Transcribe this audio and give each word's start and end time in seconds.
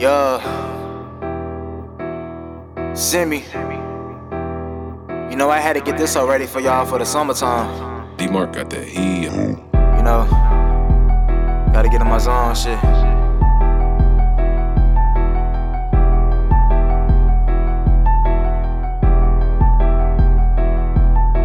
Yeah. 0.00 0.40
Simi. 2.94 3.44
You 5.30 5.36
know, 5.36 5.50
I 5.50 5.58
had 5.60 5.74
to 5.74 5.82
get 5.82 5.98
this 5.98 6.16
already 6.16 6.46
for 6.46 6.58
y'all 6.58 6.86
for 6.86 6.98
the 6.98 7.04
summertime. 7.04 8.16
D 8.16 8.26
Mark 8.26 8.54
got 8.54 8.70
that 8.70 8.88
heat. 8.88 9.24
You 9.24 10.02
know, 10.02 10.26
gotta 11.74 11.90
get 11.90 12.00
in 12.00 12.08
my 12.08 12.16
zone, 12.16 12.54
shit. 12.54 12.80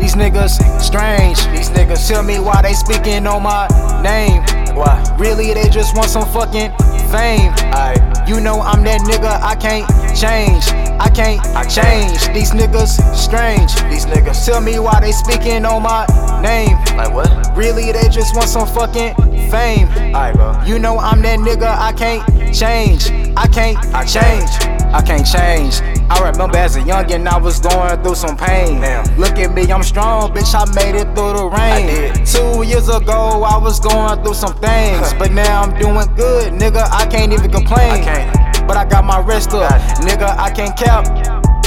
These 0.00 0.14
niggas 0.14 0.80
strange. 0.80 1.46
These 1.48 1.68
niggas 1.68 2.08
tell 2.08 2.22
me 2.22 2.38
why 2.38 2.62
they 2.62 2.72
speaking 2.72 3.26
on 3.26 3.42
my 3.42 3.68
name. 4.02 4.40
Why? 4.74 5.04
Really, 5.18 5.52
they 5.52 5.68
just 5.68 5.94
want 5.94 6.08
some 6.08 6.26
fucking 6.32 6.70
fame. 7.10 7.52
I, 7.76 8.17
you 8.28 8.40
know 8.40 8.60
I'm 8.60 8.84
that 8.84 9.00
nigga. 9.00 9.40
I 9.40 9.56
can't 9.56 9.88
change. 10.14 10.68
I 11.00 11.08
can't 11.08 11.40
I 11.56 11.64
change. 11.64 12.28
These 12.34 12.52
niggas 12.52 13.00
strange. 13.16 13.74
These 13.90 14.04
niggas 14.06 14.44
tell 14.44 14.60
me 14.60 14.78
why 14.78 15.00
they 15.00 15.12
speaking 15.12 15.64
on 15.64 15.82
my 15.82 16.06
name. 16.42 16.76
Like 16.96 17.12
what? 17.12 17.56
Really, 17.56 17.90
they 17.90 18.08
just 18.08 18.36
want 18.36 18.48
some 18.48 18.68
fucking 18.68 19.14
fame. 19.50 19.88
Alright, 20.14 20.34
bro. 20.34 20.62
You 20.64 20.78
know 20.78 20.98
I'm 20.98 21.22
that 21.22 21.38
nigga. 21.38 21.66
I 21.66 21.92
can't 21.92 22.54
change. 22.54 23.10
I 23.36 23.46
can't 23.48 23.78
I 23.94 24.04
change. 24.04 24.50
I 24.92 25.02
can't 25.02 25.26
change. 25.26 25.97
I 26.10 26.30
remember 26.30 26.56
as 26.56 26.76
a 26.76 26.80
youngin', 26.80 27.26
I 27.26 27.38
was 27.38 27.60
going 27.60 28.02
through 28.02 28.14
some 28.14 28.36
pain. 28.36 28.80
Damn. 28.80 29.04
Look 29.18 29.38
at 29.38 29.52
me, 29.54 29.70
I'm 29.70 29.82
strong, 29.82 30.32
bitch. 30.32 30.54
I 30.54 30.64
made 30.74 30.98
it 30.98 31.04
through 31.14 31.34
the 31.34 31.48
rain. 31.52 32.24
Two 32.24 32.66
years 32.66 32.88
ago, 32.88 33.44
I 33.44 33.58
was 33.58 33.78
going 33.78 34.22
through 34.24 34.34
some 34.34 34.54
things, 34.54 35.12
but 35.14 35.32
now 35.32 35.62
I'm 35.62 35.78
doing 35.78 36.06
good, 36.16 36.52
nigga. 36.54 36.88
I 36.90 37.06
can't 37.06 37.32
even 37.32 37.50
complain. 37.50 38.04
I. 38.08 38.64
But 38.66 38.76
I 38.76 38.84
got 38.84 39.04
my 39.04 39.20
wrist 39.20 39.50
up, 39.50 39.70
nigga. 40.00 40.36
I 40.38 40.50
can't 40.50 40.76
cap. 40.76 41.04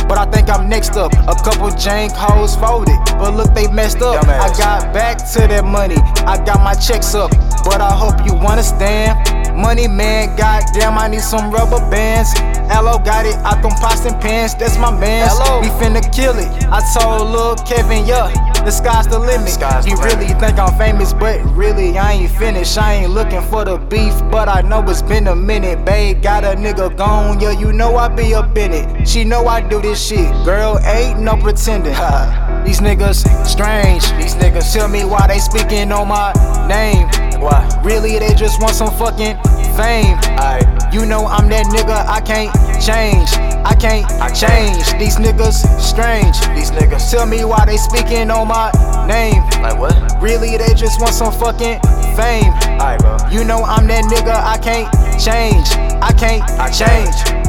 But 0.08 0.17
I 0.17 0.25
think 0.30 0.50
I'm 0.50 0.67
next 0.67 0.98
up. 0.98 1.14
A 1.14 1.36
couple 1.36 1.70
jank 1.70 2.11
hoes 2.11 2.55
folded, 2.55 2.98
but 3.17 3.33
look, 3.33 3.53
they 3.53 3.72
messed 3.72 4.02
up. 4.02 4.28
I 4.28 4.50
got 4.58 4.94
back 4.94 5.17
to 5.33 5.48
that 5.48 5.64
money, 5.64 5.95
I 6.28 6.44
got 6.44 6.61
my 6.61 6.73
checks 6.73 7.16
up. 7.16 7.31
But 7.64 7.80
I 7.80 7.92
hope 7.92 8.26
you 8.26 8.33
understand. 8.33 9.41
Money 9.62 9.88
man, 9.88 10.36
goddamn, 10.36 10.98
I 10.98 11.08
need 11.08 11.22
some 11.22 11.52
rubber 11.52 11.78
bands. 11.92 12.34
Hello, 12.73 12.98
got 12.98 13.28
it 13.28 13.36
out 13.45 13.62
them 13.62 13.72
pots 13.80 14.06
and 14.06 14.20
pans, 14.20 14.56
that's 14.56 14.76
my 14.78 14.90
man. 14.90 15.30
We 15.62 15.67
finna 15.78 16.02
kill 16.12 16.38
it. 16.40 16.50
I 16.66 16.81
told 16.98 17.30
Lil 17.30 17.56
Kevin, 17.58 18.08
yeah, 18.08 18.34
the 18.66 18.72
sky's 18.72 19.08
the 19.08 19.20
limit. 19.20 19.54
he 19.86 19.94
really 20.04 20.34
think 20.39 20.58
I'm 20.58 20.76
famous, 20.80 21.14
but 21.14 21.39
really 21.56 21.95
I 22.00 22.14
ain't 22.14 22.32
finished. 22.32 22.76
I 22.80 22.94
ain't 22.95 23.12
looking 23.12 23.44
for 23.44 23.64
the 23.64 23.78
beef, 23.78 24.16
but 24.32 24.50
I 24.50 24.62
know 24.62 24.82
it's 24.89 25.04
been 25.04 25.28
a 25.28 25.36
minute. 25.36 25.86
Babe, 25.86 26.23
got 26.23 26.44
a 26.44 26.56
nigga 26.56 26.98
gone, 26.98 27.39
yeah, 27.39 27.52
you 27.52 27.72
know 27.72 27.98
I 27.98 28.08
be 28.08 28.34
up 28.34 28.58
in 28.58 28.73
it. 28.73 29.08
She 29.08 29.23
know 29.23 29.45
I 29.45 29.62
do 29.62 29.80
this 29.80 30.04
shit, 30.04 30.32
girl, 30.44 30.80
ain't 30.80 31.20
no 31.20 31.38
pretending. 31.38 31.94
These 32.66 32.80
niggas 32.80 33.26
strange. 33.45 34.04
These 34.14 34.36
niggas 34.36 34.73
tell 34.73 34.88
me 34.88 35.04
why 35.06 35.28
they 35.28 35.40
speaking 35.40 35.92
on 35.92 36.08
my 36.08 36.34
name. 36.67 37.08
Why? 37.42 37.67
Really, 37.84 38.20
they 38.20 38.34
just 38.34 38.62
want 38.62 38.76
some 38.76 38.92
fucking 38.92 39.36
fame. 39.76 40.17
I, 40.38 40.89
you 40.94 41.06
know 41.06 41.26
I'm 41.26 41.50
that 41.50 41.66
nigga. 41.67 42.06
I 42.08 42.22
can't 42.22 42.54
change. 42.82 43.30
I 43.66 43.76
can't 43.76 44.06
I 44.22 44.30
change. 44.30 44.92
These 45.00 45.17
niggas 45.17 45.66
strange. 45.80 46.39
These 46.56 46.72
niggas 46.72 47.09
tell 47.12 47.26
me 47.26 47.45
why 47.45 47.66
they 47.66 47.78
speaking 47.78 48.30
on 48.32 48.48
my 48.48 48.72
name. 49.08 49.44
Like 49.62 49.78
what? 49.80 49.95
Really, 50.22 50.58
they 50.58 50.73
just 50.73 51.00
want 51.02 51.14
some 51.14 51.34
fucking 51.34 51.80
fame. 52.16 52.54
Alright, 52.78 53.00
bro. 53.00 53.17
You 53.32 53.44
know 53.44 53.64
I'm 53.64 53.88
that 53.88 54.06
nigga. 54.06 54.34
I 54.34 54.58
can't 54.58 54.89
change. 55.20 55.67
I 56.02 56.12
can't 56.14 56.44
I 56.59 56.70
change. 56.70 57.41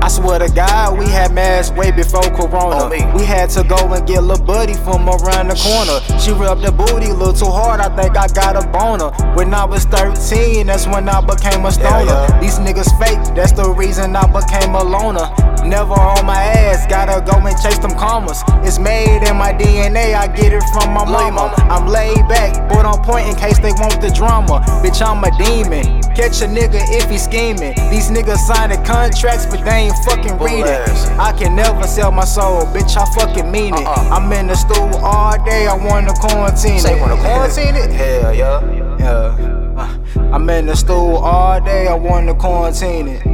I 0.00 0.08
swear 0.08 0.38
to 0.38 0.48
God, 0.48 0.98
we 0.98 1.06
had 1.06 1.32
masks 1.34 1.76
way 1.76 1.90
before 1.90 2.22
Corona. 2.22 2.88
We 3.14 3.24
had 3.24 3.50
to 3.50 3.64
go 3.64 3.76
and 3.92 4.06
get 4.06 4.22
Lil 4.22 4.38
Buddy 4.38 4.74
from 4.74 5.08
around 5.08 5.48
the 5.48 5.56
corner. 5.58 6.20
She 6.20 6.30
rubbed 6.32 6.62
the 6.62 6.72
booty 6.72 7.10
a 7.10 7.14
little 7.14 7.32
too 7.34 7.50
hard, 7.50 7.80
I 7.80 7.87
think 7.98 8.16
I 8.16 8.28
got 8.28 8.54
a 8.54 8.66
boner. 8.68 9.10
When 9.34 9.52
I 9.52 9.64
was 9.64 9.84
13, 9.86 10.66
that's 10.66 10.86
when 10.86 11.08
I 11.08 11.20
became 11.20 11.64
a 11.64 11.72
stoner. 11.72 12.06
Yeah, 12.06 12.30
yeah. 12.30 12.40
These 12.40 12.58
niggas 12.58 12.90
fake, 13.02 13.18
that's 13.34 13.52
the 13.52 13.70
reason 13.70 14.14
I 14.14 14.26
became 14.30 14.74
a 14.74 14.84
loner. 14.84 15.26
Never 15.66 15.94
on 15.94 16.24
my 16.24 16.38
ass, 16.38 16.86
gotta 16.86 17.20
go 17.20 17.36
and 17.44 17.56
chase 17.60 17.78
them 17.78 17.92
commas. 17.98 18.40
It's 18.62 18.78
made 18.78 19.26
in 19.26 19.36
my 19.36 19.52
DNA, 19.52 20.14
I 20.14 20.28
get 20.28 20.52
it 20.52 20.62
from 20.72 20.94
my 20.94 21.04
mama. 21.04 21.52
I'm 21.68 21.86
laid 21.88 22.22
back, 22.28 22.68
but 22.68 22.86
on 22.86 23.02
point 23.02 23.26
in 23.28 23.34
case 23.34 23.58
they 23.58 23.72
want 23.82 24.00
the 24.00 24.10
drama. 24.10 24.62
Bitch, 24.82 25.02
I'm 25.02 25.22
a 25.24 25.30
demon. 25.36 26.00
Catch 26.14 26.42
a 26.42 26.46
nigga 26.46 26.80
if 26.94 27.10
he 27.10 27.18
scheming. 27.18 27.74
These 27.90 28.10
niggas 28.10 28.38
signing 28.46 28.82
contracts, 28.84 29.46
but 29.46 29.64
they 29.64 29.90
ain't 29.90 29.98
fucking 30.06 30.38
reading. 30.38 30.86
I 31.18 31.34
can 31.36 31.56
never 31.56 31.86
sell 31.86 32.12
my 32.12 32.24
soul, 32.24 32.62
bitch, 32.70 32.96
I 32.96 33.04
fucking 33.18 33.50
mean 33.50 33.74
it. 33.74 33.86
Uh-uh. 33.86 34.14
I'm 34.14 34.32
in 34.32 34.46
the 34.46 34.54
stool 34.54 34.94
all 35.02 35.34
day, 35.44 35.66
I 35.66 35.74
wanna 35.74 36.14
quarantine 36.14 36.78
wanna 37.00 37.20
quarantine 37.20 37.74
it? 37.74 37.87
Hell 37.92 38.34
yeah. 38.34 38.96
Yeah. 38.98 39.74
Uh, 39.76 39.98
I'm 40.32 40.48
in 40.50 40.66
the 40.66 40.76
stool 40.76 41.16
all 41.16 41.60
day, 41.60 41.86
I 41.86 41.94
wanna 41.94 42.34
quarantine 42.34 43.08
it. 43.08 43.24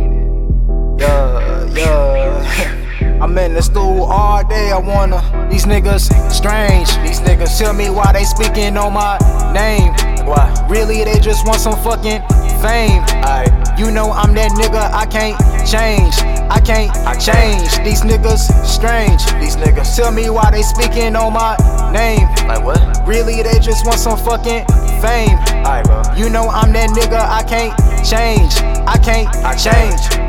Yeah, 1.01 1.67
yeah. 1.75 3.19
I'm 3.23 3.37
in 3.39 3.55
the 3.55 3.63
stool 3.63 4.05
all 4.05 4.47
day, 4.47 4.71
I 4.71 4.79
wanna. 4.79 5.49
These 5.51 5.65
niggas 5.65 6.13
strange. 6.31 6.89
These 6.99 7.21
niggas 7.21 7.59
tell 7.59 7.73
me 7.73 7.89
why 7.91 8.13
they 8.13 8.25
speaking 8.25 8.77
on 8.77 8.93
my 8.93 9.19
name. 9.53 9.93
Why? 10.27 10.67
Really, 10.69 11.05
they 11.05 11.19
just 11.19 11.47
want 11.47 11.61
some 11.61 11.77
fucking 11.83 12.23
fame. 12.65 13.05
I, 13.21 13.45
you 13.77 13.91
know 13.91 14.11
I'm 14.13 14.33
that 14.35 14.53
nigga, 14.57 14.89
I 14.89 15.05
can't 15.05 15.37
change. 15.69 16.17
I 16.49 16.61
can't 16.61 16.89
I 17.05 17.13
change. 17.13 17.69
These 17.85 18.01
niggas 18.01 18.49
strange. 18.65 19.21
These 19.37 19.57
niggas 19.57 19.95
tell 19.95 20.11
me 20.11 20.31
why 20.31 20.51
they 20.51 20.63
speaking 20.63 21.15
on 21.15 21.35
my 21.35 21.57
name. 21.93 22.25
Like 22.49 22.65
what? 22.65 22.81
Really, 23.07 23.43
they 23.43 23.59
just 23.61 23.85
want 23.85 24.01
some 24.01 24.17
fucking 24.17 24.65
fame. 25.05 25.37
Bro. 25.85 26.17
You 26.17 26.31
know 26.31 26.49
I'm 26.49 26.73
that 26.73 26.89
nigga, 26.97 27.21
I 27.21 27.43
can't 27.45 27.77
change. 28.01 28.57
I 28.89 28.97
can't 28.97 29.29
I 29.45 29.53
change. 29.57 30.24